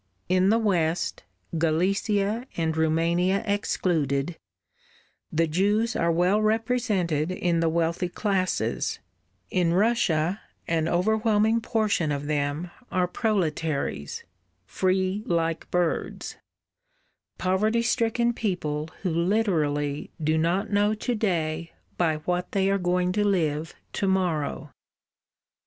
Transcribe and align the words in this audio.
In 0.27 0.49
the 0.49 0.57
West, 0.57 1.25
Galicia 1.55 2.47
and 2.57 2.75
Roumania 2.75 3.43
excluded, 3.45 4.35
the 5.31 5.45
Jews 5.45 5.95
are 5.95 6.11
well 6.11 6.41
represented 6.41 7.29
in 7.29 7.59
the 7.59 7.69
wealthy 7.69 8.09
classes; 8.09 8.97
in 9.51 9.73
Russia 9.75 10.41
an 10.67 10.87
overwhelming 10.87 11.61
portion 11.61 12.11
of 12.11 12.25
them 12.25 12.71
are 12.91 13.07
proletaries, 13.07 14.23
"free 14.65 15.21
like 15.27 15.69
birds," 15.69 16.35
poverty 17.37 17.83
stricken 17.83 18.33
people 18.33 18.89
who 19.03 19.11
literally 19.11 20.09
do 20.19 20.35
not 20.35 20.71
know 20.71 20.95
to 20.95 21.13
day 21.13 21.73
by 21.99 22.15
what 22.25 22.53
they 22.53 22.71
are 22.71 22.79
going 22.79 23.11
to 23.11 23.23
live 23.23 23.75
to 23.93 24.07
morrow. 24.07 24.71